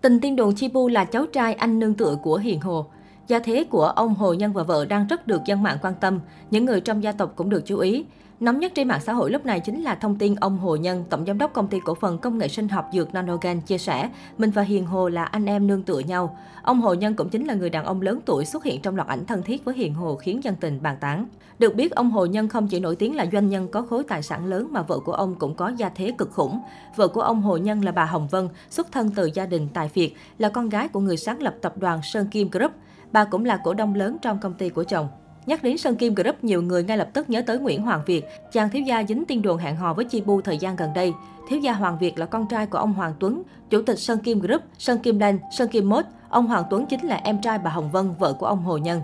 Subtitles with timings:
[0.00, 2.86] Tình tiên đồn Chibu là cháu trai anh nương tựa của Hiền Hồ.
[3.30, 6.20] Gia thế của ông Hồ Nhân và vợ đang rất được dân mạng quan tâm,
[6.50, 8.04] những người trong gia tộc cũng được chú ý.
[8.40, 11.04] Nóng nhất trên mạng xã hội lúc này chính là thông tin ông Hồ Nhân,
[11.10, 14.10] tổng giám đốc công ty cổ phần công nghệ sinh học dược Nanogen chia sẻ,
[14.38, 16.36] mình và Hiền Hồ là anh em nương tựa nhau.
[16.62, 19.08] Ông Hồ Nhân cũng chính là người đàn ông lớn tuổi xuất hiện trong loạt
[19.08, 21.26] ảnh thân thiết với Hiền Hồ khiến dân tình bàn tán.
[21.58, 24.22] Được biết, ông Hồ Nhân không chỉ nổi tiếng là doanh nhân có khối tài
[24.22, 26.60] sản lớn mà vợ của ông cũng có gia thế cực khủng.
[26.96, 29.88] Vợ của ông Hồ Nhân là bà Hồng Vân, xuất thân từ gia đình tài
[29.88, 32.72] phiệt, là con gái của người sáng lập tập đoàn Sơn Kim Group.
[33.12, 35.08] Bà cũng là cổ đông lớn trong công ty của chồng.
[35.46, 38.24] Nhắc đến Sơn Kim Group, nhiều người ngay lập tức nhớ tới Nguyễn Hoàng Việt,
[38.52, 41.12] chàng thiếu gia dính tin đồn hẹn hò với Chi Bu thời gian gần đây.
[41.48, 44.40] Thiếu gia Hoàng Việt là con trai của ông Hoàng Tuấn, chủ tịch Sơn Kim
[44.40, 46.04] Group, Sơn Kim Lan, Sơn Kim Mốt.
[46.28, 49.00] Ông Hoàng Tuấn chính là em trai bà Hồng Vân, vợ của ông Hồ Nhân.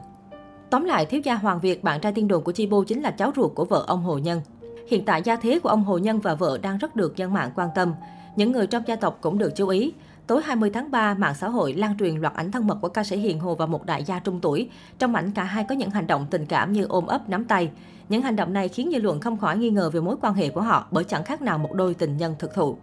[0.70, 3.10] Tóm lại, thiếu gia Hoàng Việt, bạn trai tiên đồn của Chi Bu chính là
[3.10, 4.40] cháu ruột của vợ ông Hồ Nhân.
[4.88, 7.50] Hiện tại gia thế của ông Hồ Nhân và vợ đang rất được dân mạng
[7.54, 7.94] quan tâm.
[8.36, 9.92] Những người trong gia tộc cũng được chú ý.
[10.26, 13.04] Tối 20 tháng 3, mạng xã hội lan truyền loạt ảnh thân mật của ca
[13.04, 14.68] sĩ Hiền Hồ và một đại gia trung tuổi.
[14.98, 17.70] Trong ảnh, cả hai có những hành động tình cảm như ôm ấp, nắm tay.
[18.08, 20.48] Những hành động này khiến dư luận không khỏi nghi ngờ về mối quan hệ
[20.48, 22.76] của họ bởi chẳng khác nào một đôi tình nhân thực thụ.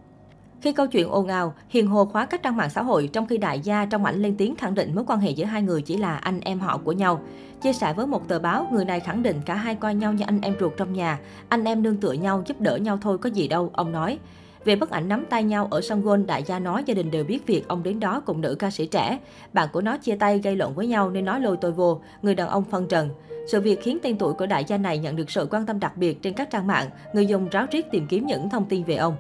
[0.61, 3.37] Khi câu chuyện ồn ào, Hiền Hồ khóa các trang mạng xã hội trong khi
[3.37, 5.97] đại gia trong ảnh lên tiếng khẳng định mối quan hệ giữa hai người chỉ
[5.97, 7.21] là anh em họ của nhau.
[7.61, 10.23] Chia sẻ với một tờ báo, người này khẳng định cả hai coi nhau như
[10.27, 13.29] anh em ruột trong nhà, anh em nương tựa nhau giúp đỡ nhau thôi có
[13.29, 14.19] gì đâu, ông nói.
[14.65, 17.23] Về bức ảnh nắm tay nhau ở sân golf, đại gia nói gia đình đều
[17.23, 19.19] biết việc ông đến đó cùng nữ ca sĩ trẻ.
[19.53, 22.35] Bạn của nó chia tay gây lộn với nhau nên nói lôi tôi vô, người
[22.35, 23.09] đàn ông phân trần.
[23.47, 25.97] Sự việc khiến tên tuổi của đại gia này nhận được sự quan tâm đặc
[25.97, 28.95] biệt trên các trang mạng, người dùng ráo riết tìm kiếm những thông tin về
[28.95, 29.15] ông.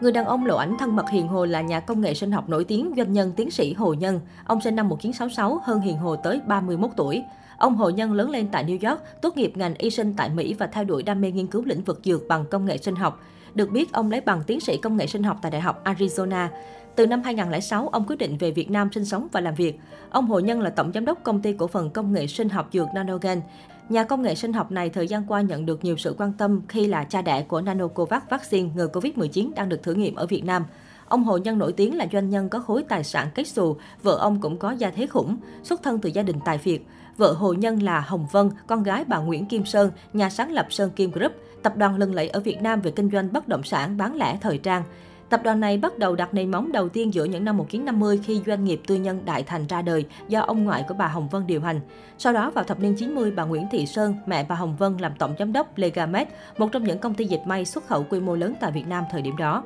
[0.00, 2.48] Người đàn ông lộ ảnh thân mật Hiền Hồ là nhà công nghệ sinh học
[2.48, 4.20] nổi tiếng, doanh nhân tiến sĩ Hồ Nhân.
[4.44, 7.24] Ông sinh năm 1966, hơn Hiền Hồ tới 31 tuổi.
[7.58, 10.54] Ông Hồ Nhân lớn lên tại New York, tốt nghiệp ngành y sinh tại Mỹ
[10.54, 13.20] và theo đuổi đam mê nghiên cứu lĩnh vực dược bằng công nghệ sinh học.
[13.54, 16.48] Được biết, ông lấy bằng tiến sĩ công nghệ sinh học tại Đại học Arizona.
[16.96, 19.80] Từ năm 2006, ông quyết định về Việt Nam sinh sống và làm việc.
[20.10, 22.68] Ông Hồ Nhân là tổng giám đốc công ty cổ phần công nghệ sinh học
[22.72, 23.40] dược Nanogen.
[23.88, 26.60] Nhà công nghệ sinh học này thời gian qua nhận được nhiều sự quan tâm
[26.68, 30.44] khi là cha đẻ của Nanocovax vaccine ngừa Covid-19 đang được thử nghiệm ở Việt
[30.44, 30.64] Nam.
[31.08, 34.16] Ông Hồ Nhân nổi tiếng là doanh nhân có khối tài sản kết xù, vợ
[34.16, 36.80] ông cũng có gia thế khủng, xuất thân từ gia đình tài phiệt.
[37.16, 40.66] Vợ Hồ Nhân là Hồng Vân, con gái bà Nguyễn Kim Sơn, nhà sáng lập
[40.70, 43.62] Sơn Kim Group, tập đoàn lừng lẫy ở Việt Nam về kinh doanh bất động
[43.62, 44.82] sản bán lẻ thời trang.
[45.28, 48.42] Tập đoàn này bắt đầu đặt nền móng đầu tiên giữa những năm 1950 khi
[48.46, 51.46] doanh nghiệp tư nhân Đại Thành ra đời do ông ngoại của bà Hồng Vân
[51.46, 51.80] điều hành.
[52.18, 55.12] Sau đó vào thập niên 90, bà Nguyễn Thị Sơn, mẹ bà Hồng Vân làm
[55.18, 56.28] tổng giám đốc Legamed,
[56.58, 59.04] một trong những công ty dệt may xuất khẩu quy mô lớn tại Việt Nam
[59.10, 59.62] thời điểm đó.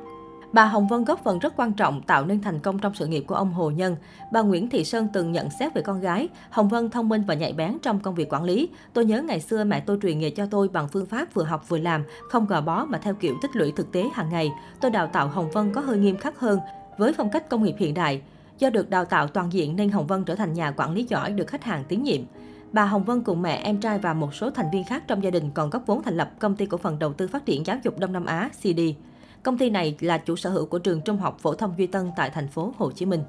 [0.53, 3.23] Bà Hồng Vân góp phần rất quan trọng tạo nên thành công trong sự nghiệp
[3.27, 3.95] của ông Hồ Nhân.
[4.31, 7.33] Bà Nguyễn Thị Sơn từng nhận xét về con gái, Hồng Vân thông minh và
[7.33, 8.69] nhạy bén trong công việc quản lý.
[8.93, 11.69] Tôi nhớ ngày xưa mẹ tôi truyền nghề cho tôi bằng phương pháp vừa học
[11.69, 14.51] vừa làm, không gò bó mà theo kiểu tích lũy thực tế hàng ngày.
[14.81, 16.59] Tôi đào tạo Hồng Vân có hơi nghiêm khắc hơn,
[16.97, 18.21] với phong cách công nghiệp hiện đại.
[18.59, 21.31] Do được đào tạo toàn diện nên Hồng Vân trở thành nhà quản lý giỏi
[21.31, 22.21] được khách hàng tín nhiệm.
[22.71, 25.29] Bà Hồng Vân cùng mẹ, em trai và một số thành viên khác trong gia
[25.29, 27.77] đình còn góp vốn thành lập công ty cổ phần đầu tư phát triển giáo
[27.83, 28.79] dục Đông Nam Á CD.
[29.43, 32.11] Công ty này là chủ sở hữu của trường Trung học phổ thông Duy Tân
[32.15, 33.23] tại thành phố Hồ Chí Minh.